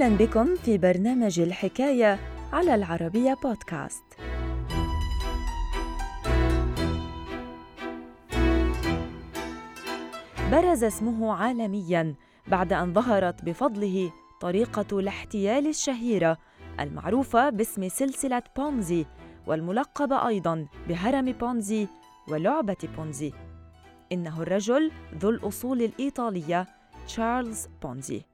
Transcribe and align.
أهلا 0.00 0.16
بكم 0.16 0.56
في 0.56 0.78
برنامج 0.78 1.40
الحكاية 1.40 2.18
على 2.52 2.74
العربية 2.74 3.34
بودكاست. 3.42 4.04
برز 10.50 10.84
اسمه 10.84 11.34
عالمياً 11.34 12.14
بعد 12.48 12.72
أن 12.72 12.92
ظهرت 12.94 13.44
بفضله 13.44 14.12
طريقة 14.40 14.98
الاحتيال 14.98 15.66
الشهيرة 15.66 16.38
المعروفة 16.80 17.50
باسم 17.50 17.88
سلسلة 17.88 18.42
بونزي 18.56 19.06
والملقبة 19.46 20.28
أيضاً 20.28 20.66
بهرم 20.88 21.32
بونزي 21.32 21.88
ولعبة 22.28 22.88
بونزي. 22.96 23.32
إنه 24.12 24.42
الرجل 24.42 24.90
ذو 25.18 25.30
الأصول 25.30 25.82
الإيطالية 25.82 26.66
تشارلز 27.06 27.68
بونزي. 27.82 28.29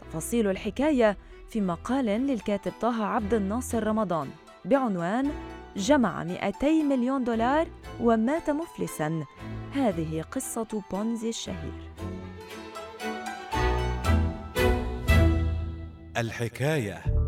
تفاصيل 0.00 0.50
الحكاية 0.50 1.16
في 1.48 1.60
مقال 1.60 2.04
للكاتب 2.04 2.72
طه 2.80 3.04
عبد 3.04 3.34
الناصر 3.34 3.86
رمضان 3.86 4.28
بعنوان 4.64 5.30
جمع 5.76 6.24
200 6.24 6.82
مليون 6.82 7.24
دولار 7.24 7.66
ومات 8.00 8.50
مفلسا. 8.50 9.24
هذه 9.72 10.22
قصة 10.22 10.82
بونزي 10.90 11.28
الشهير. 11.28 11.90
الحكاية. 16.16 17.20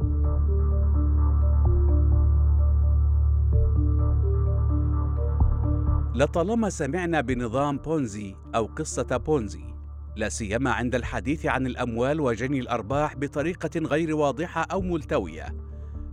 لطالما 6.14 6.70
سمعنا 6.70 7.20
بنظام 7.20 7.76
بونزي 7.76 8.36
أو 8.54 8.66
قصة 8.66 9.16
بونزي 9.16 9.71
لا 10.16 10.28
سيما 10.28 10.72
عند 10.72 10.94
الحديث 10.94 11.46
عن 11.46 11.66
الأموال 11.66 12.20
وجني 12.20 12.60
الأرباح 12.60 13.16
بطريقة 13.16 13.80
غير 13.80 14.16
واضحة 14.16 14.62
أو 14.62 14.80
ملتوية. 14.80 15.54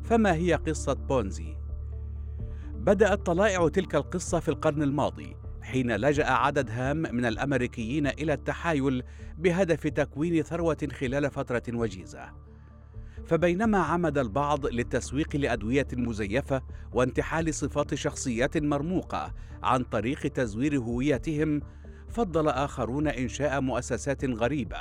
فما 0.04 0.34
هي 0.34 0.54
قصة 0.54 0.94
بونزي؟ 0.94 1.58
بدأت 2.74 3.26
طلائع 3.26 3.68
تلك 3.68 3.96
القصة 3.96 4.40
في 4.40 4.50
القرن 4.50 4.84
الماضي 4.84 5.36
حين 5.62 5.96
لجأ 5.96 6.26
عدد 6.26 6.70
هام 6.72 6.98
من 6.98 7.26
الأمريكيين 7.26 8.08
إلى 8.08 8.34
التحايل 8.34 9.04
بهدف 9.38 9.88
تكوين 9.88 10.44
ثروة 10.44 10.88
خلال 10.92 11.32
فترة 11.32 11.64
وجيزة. 11.70 12.30
فبينما 13.26 13.78
عمد 13.78 14.18
البعض 14.18 14.66
للتسويق 14.66 15.36
لأدوية 15.36 15.88
مزيفة 15.94 16.62
وانتحال 16.94 17.54
صفات 17.54 17.96
شخصيات 17.96 18.58
مرموقة 18.58 19.34
عن 19.64 19.84
طريق 19.84 20.20
تزوير 20.20 20.78
هويتهم 20.78 21.62
فضل 22.10 22.48
آخرون 22.48 23.08
إنشاء 23.08 23.62
مؤسسات 23.62 24.26
غريبة. 24.26 24.78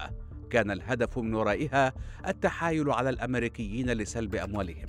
كان 0.51 0.71
الهدف 0.71 1.19
من 1.19 1.35
ورائها 1.35 1.93
التحايل 2.27 2.91
على 2.91 3.11
الأمريكيين 3.11 3.91
لسلب 3.91 4.35
أموالهم. 4.35 4.87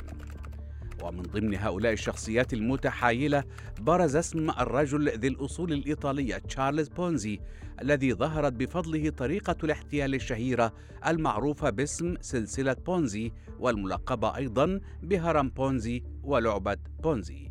ومن 1.04 1.22
ضمن 1.22 1.56
هؤلاء 1.56 1.94
الشخصيات 1.94 2.54
المتحايلة 2.54 3.44
برز 3.80 4.16
اسم 4.16 4.50
الرجل 4.50 5.10
ذي 5.10 5.28
الأصول 5.28 5.74
الإيطالية 5.74 6.38
تشارلز 6.38 6.88
بونزي 6.88 7.40
الذي 7.82 8.14
ظهرت 8.14 8.54
بفضله 8.54 9.10
طريقة 9.10 9.56
الاحتيال 9.64 10.16
الشهيرة 10.16 10.74
المعروفة 11.08 11.70
باسم 11.70 12.16
سلسلة 12.22 12.74
بونزي 12.74 13.32
والملقبة 13.60 14.36
أيضا 14.36 14.80
بهرم 15.04 15.50
بونزي 15.50 16.04
ولعبة 16.24 16.78
بونزي. 17.04 17.49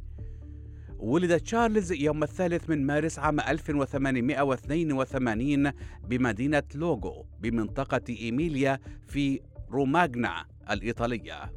ولد 0.98 1.41
تشارلز 1.41 1.92
يوم 1.92 2.22
الثالث 2.22 2.70
من 2.70 2.86
مارس 2.86 3.18
عام 3.18 3.41
1882 3.41 5.72
بمدينة 6.05 6.62
لوغو 6.74 7.27
بمنطقة 7.40 8.02
إيميليا 8.08 8.78
في 9.06 9.40
روماغنا 9.70 10.45
الإيطالية. 10.70 11.52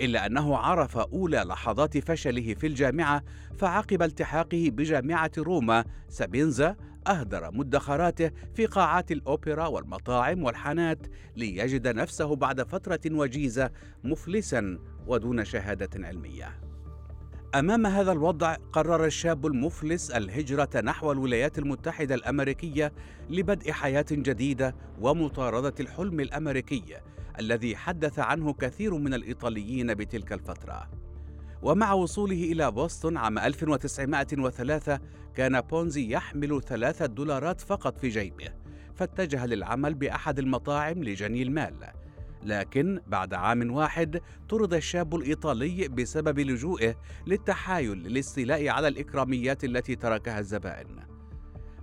إلا 0.00 0.26
أنه 0.26 0.56
عرف 0.56 0.98
أولى 0.98 1.36
لحظات 1.36 1.98
فشله 1.98 2.54
في 2.54 2.66
الجامعة 2.66 3.22
فعقب 3.58 4.02
التحاقه 4.02 4.70
بجامعة 4.72 5.32
روما 5.38 5.84
سابينزا 6.08 6.76
أهدر 7.06 7.50
مدخراته 7.52 8.30
في 8.54 8.66
قاعات 8.66 9.12
الأوبرا 9.12 9.66
والمطاعم 9.66 10.42
والحانات 10.42 11.06
ليجد 11.36 11.88
نفسه 11.88 12.36
بعد 12.36 12.62
فترة 12.62 13.00
وجيزة 13.06 13.70
مفلسا 14.04 14.78
ودون 15.06 15.44
شهادة 15.44 16.06
علمية. 16.06 16.69
أمام 17.54 17.86
هذا 17.86 18.12
الوضع 18.12 18.56
قرر 18.72 19.04
الشاب 19.04 19.46
المفلس 19.46 20.10
الهجرة 20.10 20.80
نحو 20.80 21.12
الولايات 21.12 21.58
المتحدة 21.58 22.14
الأمريكية 22.14 22.92
لبدء 23.30 23.72
حياة 23.72 24.04
جديدة 24.10 24.74
ومطاردة 25.00 25.74
الحلم 25.80 26.20
الأمريكي 26.20 26.96
الذي 27.40 27.76
حدث 27.76 28.18
عنه 28.18 28.52
كثير 28.52 28.94
من 28.94 29.14
الإيطاليين 29.14 29.94
بتلك 29.94 30.32
الفترة. 30.32 30.90
ومع 31.62 31.92
وصوله 31.92 32.44
إلى 32.44 32.70
بوسطن 32.70 33.16
عام 33.16 33.38
1903 33.38 35.00
كان 35.34 35.60
بونزي 35.60 36.10
يحمل 36.10 36.62
ثلاثة 36.62 37.06
دولارات 37.06 37.60
فقط 37.60 37.98
في 37.98 38.08
جيبه 38.08 38.48
فاتجه 38.94 39.46
للعمل 39.46 39.94
بأحد 39.94 40.38
المطاعم 40.38 41.04
لجني 41.04 41.42
المال. 41.42 41.99
لكن 42.42 43.00
بعد 43.06 43.34
عام 43.34 43.70
واحد 43.70 44.20
طرد 44.48 44.74
الشاب 44.74 45.14
الإيطالي 45.14 45.88
بسبب 45.88 46.38
لجوئه 46.38 46.94
للتحايل 47.26 47.98
للاستيلاء 47.98 48.68
على 48.68 48.88
الإكراميات 48.88 49.64
التي 49.64 49.96
تركها 49.96 50.38
الزبائن. 50.38 50.86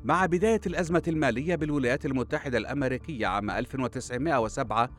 مع 0.04 0.26
بداية 0.26 0.62
الأزمة 0.66 1.04
المالية 1.08 1.56
بالولايات 1.56 2.06
المتحدة 2.06 2.58
الأمريكية 2.58 3.28
عام 3.28 3.50
1907 3.50 4.90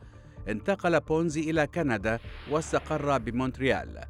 انتقل 0.47 0.99
بونزي 0.99 1.49
إلى 1.49 1.67
كندا 1.67 2.19
واستقر 2.51 3.17
بمونتريال 3.17 4.01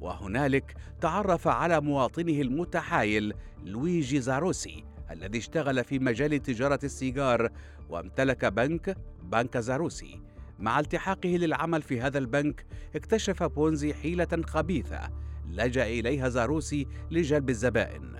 وهنالك 0.00 0.74
تعرف 1.00 1.48
على 1.48 1.80
مواطنه 1.80 2.40
المتحايل 2.40 3.34
لويجي 3.64 4.20
زاروسي 4.20 4.84
الذي 5.10 5.38
اشتغل 5.38 5.84
في 5.84 5.98
مجال 5.98 6.42
تجارة 6.42 6.78
السيجار 6.84 7.48
وامتلك 7.88 8.44
بنك 8.44 8.96
بنك 9.22 9.58
زاروسي 9.58 10.20
مع 10.58 10.80
التحاقه 10.80 11.28
للعمل 11.28 11.82
في 11.82 12.00
هذا 12.00 12.18
البنك 12.18 12.66
اكتشف 12.96 13.42
بونزي 13.42 13.94
حيلة 13.94 14.42
خبيثة 14.46 15.00
لجأ 15.50 15.86
إليها 15.86 16.28
زاروسي 16.28 16.86
لجلب 17.10 17.50
الزبائن. 17.50 18.16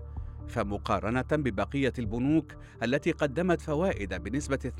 فمقارنة 0.48 1.26
ببقية 1.32 1.92
البنوك 1.98 2.52
التي 2.82 3.12
قدمت 3.12 3.60
فوائد 3.60 4.14
بنسبة 4.14 4.72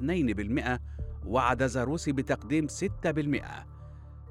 2% 0.77 0.81
وعد 1.27 1.67
زاروسي 1.67 2.13
بتقديم 2.13 2.67
6% 2.69 3.76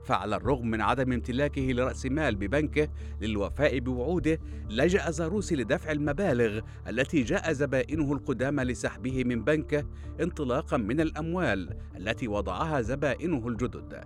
فعلى 0.05 0.35
الرغم 0.35 0.67
من 0.67 0.81
عدم 0.81 1.13
امتلاكه 1.13 1.61
لرأس 1.61 2.05
مال 2.05 2.35
ببنكه 2.35 2.89
للوفاء 3.21 3.79
بوعوده 3.79 4.39
لجأ 4.69 5.11
زاروسي 5.11 5.55
لدفع 5.55 5.91
المبالغ 5.91 6.59
التي 6.87 7.23
جاء 7.23 7.53
زبائنه 7.53 8.13
القدامى 8.13 8.63
لسحبه 8.63 9.23
من 9.23 9.43
بنكه 9.43 9.85
انطلاقا 10.21 10.77
من 10.77 11.01
الأموال 11.01 11.77
التي 11.97 12.27
وضعها 12.27 12.81
زبائنه 12.81 13.47
الجدد. 13.47 14.03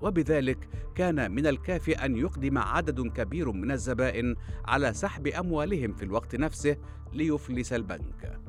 وبذلك 0.00 0.68
كان 0.94 1.30
من 1.30 1.46
الكافي 1.46 1.92
أن 1.92 2.16
يقدم 2.16 2.58
عدد 2.58 3.00
كبير 3.00 3.52
من 3.52 3.70
الزبائن 3.70 4.36
على 4.64 4.92
سحب 4.92 5.26
أموالهم 5.26 5.92
في 5.92 6.04
الوقت 6.04 6.36
نفسه 6.36 6.76
ليفلس 7.12 7.72
البنك. 7.72 8.40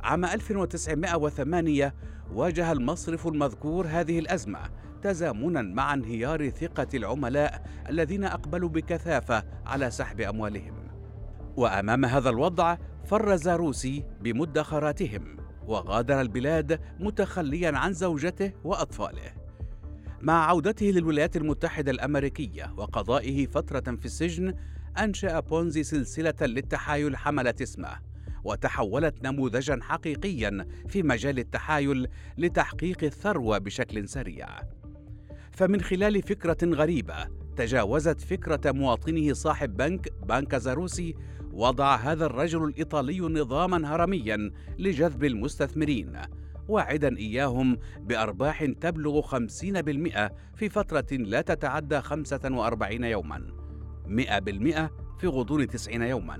عام 0.00 0.24
1908 0.24 1.94
واجه 2.32 2.72
المصرف 2.72 3.26
المذكور 3.26 3.86
هذه 3.86 4.18
الأزمة 4.18 4.60
تزامنا 5.02 5.62
مع 5.62 5.94
انهيار 5.94 6.50
ثقة 6.50 6.86
العملاء 6.94 7.62
الذين 7.88 8.24
أقبلوا 8.24 8.68
بكثافة 8.68 9.44
على 9.66 9.90
سحب 9.90 10.20
أموالهم. 10.20 10.74
وأمام 11.56 12.04
هذا 12.04 12.30
الوضع 12.30 12.76
فر 13.04 13.36
زاروسي 13.36 14.04
بمدخراتهم 14.20 15.36
وغادر 15.66 16.20
البلاد 16.20 16.80
متخليا 17.00 17.78
عن 17.78 17.92
زوجته 17.92 18.52
وأطفاله. 18.64 19.32
مع 20.22 20.46
عودته 20.46 20.86
للولايات 20.86 21.36
المتحدة 21.36 21.90
الأمريكية 21.90 22.74
وقضائه 22.76 23.46
فترة 23.46 23.96
في 23.96 24.04
السجن 24.04 24.54
أنشأ 24.98 25.40
بونزي 25.40 25.82
سلسلة 25.82 26.34
للتحايل 26.40 27.16
حملت 27.16 27.62
اسمه 27.62 27.98
وتحولت 28.44 29.24
نموذجا 29.24 29.78
حقيقيا 29.82 30.66
في 30.88 31.02
مجال 31.02 31.38
التحايل 31.38 32.08
لتحقيق 32.38 33.04
الثروة 33.04 33.58
بشكل 33.58 34.08
سريع 34.08 34.48
فمن 35.60 35.80
خلال 35.80 36.22
فكرة 36.22 36.74
غريبة 36.74 37.14
تجاوزت 37.56 38.20
فكرة 38.20 38.72
مواطنه 38.72 39.32
صاحب 39.32 39.76
بنك 39.76 40.12
بنك 40.28 40.56
زاروسي 40.56 41.14
وضع 41.52 41.96
هذا 41.96 42.26
الرجل 42.26 42.64
الإيطالي 42.64 43.20
نظاما 43.20 43.94
هرميا 43.94 44.52
لجذب 44.78 45.24
المستثمرين 45.24 46.20
واعدا 46.68 47.16
إياهم 47.16 47.78
بأرباح 48.00 48.64
تبلغ 48.64 49.22
50% 49.22 49.38
في 50.54 50.68
فترة 50.70 51.06
لا 51.16 51.40
تتعدى 51.40 52.00
45 52.00 53.04
يوما 53.04 53.46
100% 54.06 54.10
في 55.20 55.26
غضون 55.26 55.66
90 55.66 56.02
يوما 56.02 56.38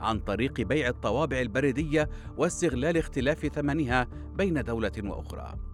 عن 0.00 0.18
طريق 0.18 0.60
بيع 0.60 0.88
الطوابع 0.88 1.40
البريدية 1.40 2.08
واستغلال 2.36 2.96
اختلاف 2.96 3.46
ثمنها 3.46 4.08
بين 4.36 4.62
دولة 4.62 4.92
وأخرى. 4.98 5.73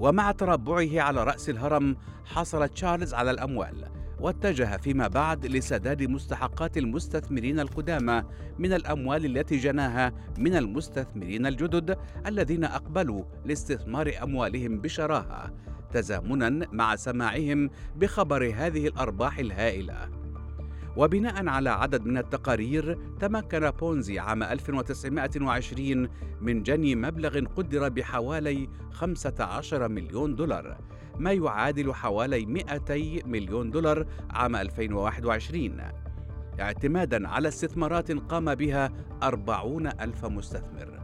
ومع 0.00 0.32
تربعه 0.32 1.00
على 1.00 1.24
رأس 1.24 1.50
الهرم 1.50 1.96
حصل 2.24 2.68
تشارلز 2.68 3.14
على 3.14 3.30
الأموال 3.30 3.84
واتجه 4.20 4.76
فيما 4.76 5.08
بعد 5.08 5.46
لسداد 5.46 6.02
مستحقات 6.02 6.76
المستثمرين 6.78 7.60
القدامى 7.60 8.22
من 8.58 8.72
الأموال 8.72 9.24
التي 9.24 9.56
جناها 9.56 10.12
من 10.38 10.56
المستثمرين 10.56 11.46
الجدد 11.46 11.98
الذين 12.26 12.64
أقبلوا 12.64 13.24
لاستثمار 13.44 14.14
أموالهم 14.22 14.80
بشراهة 14.80 15.52
تزامنا 15.92 16.66
مع 16.72 16.96
سماعهم 16.96 17.70
بخبر 17.96 18.54
هذه 18.56 18.86
الأرباح 18.86 19.38
الهائلة. 19.38 20.23
وبناء 20.96 21.48
على 21.48 21.70
عدد 21.70 22.06
من 22.06 22.18
التقارير 22.18 22.98
تمكن 23.20 23.70
بونزي 23.70 24.18
عام 24.18 24.42
1920 24.42 26.08
من 26.40 26.62
جني 26.62 26.94
مبلغ 26.94 27.40
قدر 27.56 27.88
بحوالي 27.88 28.68
15 28.92 29.88
مليون 29.88 30.34
دولار 30.34 30.78
ما 31.18 31.32
يعادل 31.32 31.94
حوالي 31.94 32.46
200 32.46 32.94
مليون 33.26 33.70
دولار 33.70 34.06
عام 34.30 34.56
2021 34.56 35.80
اعتمادا 36.60 37.28
على 37.28 37.48
استثمارات 37.48 38.12
قام 38.12 38.54
بها 38.54 38.92
40 39.22 39.86
ألف 39.86 40.24
مستثمر. 40.24 41.00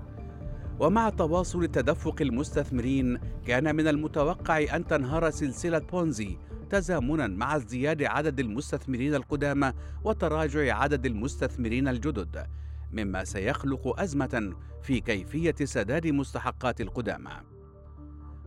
ومع 0.80 1.08
تواصل 1.08 1.66
تدفق 1.66 2.16
المستثمرين 2.20 3.18
كان 3.46 3.76
من 3.76 3.88
المتوقع 3.88 4.76
أن 4.76 4.86
تنهار 4.86 5.30
سلسلة 5.30 5.78
بونزي 5.78 6.38
تزامنا 6.70 7.26
مع 7.26 7.56
ازدياد 7.56 8.02
عدد 8.02 8.40
المستثمرين 8.40 9.14
القدامى 9.14 9.72
وتراجع 10.04 10.76
عدد 10.76 11.06
المستثمرين 11.06 11.88
الجدد 11.88 12.46
مما 12.92 13.24
سيخلق 13.24 14.00
أزمة 14.00 14.54
في 14.82 15.00
كيفية 15.00 15.54
سداد 15.64 16.06
مستحقات 16.06 16.80
القدامى. 16.80 17.30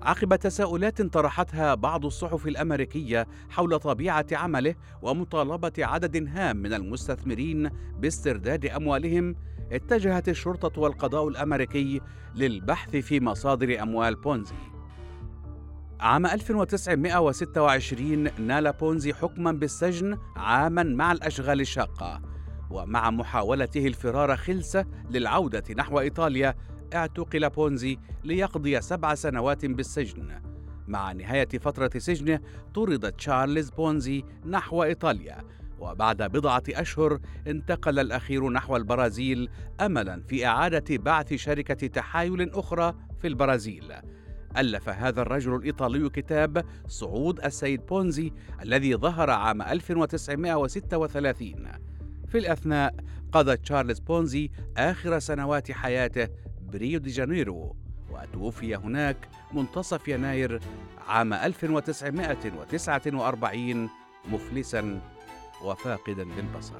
عقب 0.01 0.35
تساؤلات 0.35 1.01
طرحتها 1.01 1.75
بعض 1.75 2.05
الصحف 2.05 2.47
الأمريكية 2.47 3.27
حول 3.49 3.79
طبيعة 3.79 4.25
عمله 4.31 4.75
ومطالبة 5.01 5.73
عدد 5.77 6.27
هام 6.27 6.57
من 6.57 6.73
المستثمرين 6.73 7.69
باسترداد 7.99 8.65
أموالهم 8.65 9.35
اتجهت 9.71 10.29
الشرطة 10.29 10.81
والقضاء 10.81 11.27
الأمريكي 11.27 12.01
للبحث 12.35 12.95
في 12.95 13.19
مصادر 13.19 13.81
أموال 13.81 14.15
بونزي. 14.15 14.72
عام 16.03 16.25
1926 16.25 18.41
نال 18.41 18.73
بونزي 18.73 19.13
حكما 19.13 19.51
بالسجن 19.51 20.17
عاما 20.35 20.83
مع 20.83 21.11
الأشغال 21.11 21.61
الشاقة. 21.61 22.21
ومع 22.69 23.11
محاولته 23.11 23.87
الفرار 23.87 24.37
خلسة 24.37 24.85
للعودة 25.09 25.63
نحو 25.77 25.99
إيطاليا 25.99 26.55
اعتقل 26.93 27.49
بونزي 27.49 27.97
ليقضي 28.23 28.81
سبع 28.81 29.15
سنوات 29.15 29.65
بالسجن. 29.65 30.41
مع 30.87 31.11
نهاية 31.11 31.49
فترة 31.61 31.91
سجنه 31.97 32.39
طرد 32.73 33.11
تشارلز 33.11 33.69
بونزي 33.69 34.23
نحو 34.45 34.83
إيطاليا. 34.83 35.37
وبعد 35.79 36.23
بضعة 36.23 36.63
أشهر 36.69 37.19
انتقل 37.47 37.99
الأخير 37.99 38.49
نحو 38.49 38.75
البرازيل 38.75 39.49
أملا 39.81 40.23
في 40.27 40.45
إعادة 40.45 40.97
بعث 40.97 41.33
شركة 41.33 41.87
تحايل 41.87 42.49
أخرى 42.49 42.93
في 43.21 43.27
البرازيل. 43.27 43.93
ألف 44.57 44.89
هذا 44.89 45.21
الرجل 45.21 45.55
الإيطالي 45.55 46.09
كتاب 46.09 46.65
صعود 46.87 47.45
السيد 47.45 47.85
بونزي 47.85 48.31
الذي 48.61 48.95
ظهر 48.95 49.29
عام 49.29 49.61
1936 49.61 51.67
في 52.27 52.37
الأثناء 52.37 52.95
قضى 53.31 53.57
تشارلز 53.57 53.99
بونزي 53.99 54.51
آخر 54.77 55.19
سنوات 55.19 55.71
حياته 55.71 56.27
بريو 56.61 56.99
دي 56.99 57.09
جانيرو 57.09 57.75
وتوفي 58.09 58.75
هناك 58.75 59.17
منتصف 59.53 60.07
يناير 60.07 60.59
عام 61.07 61.33
1949 61.33 63.89
مفلسا 64.25 65.01
وفاقدا 65.63 66.23
للبصر. 66.23 66.79